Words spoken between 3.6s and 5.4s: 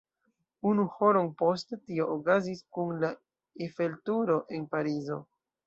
Eiffel-Turo en Parizo.